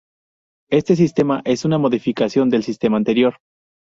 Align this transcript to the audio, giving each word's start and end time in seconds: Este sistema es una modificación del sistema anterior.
Este 0.71 0.95
sistema 0.95 1.43
es 1.45 1.63
una 1.63 1.77
modificación 1.77 2.49
del 2.49 2.63
sistema 2.63 2.97
anterior. 2.97 3.35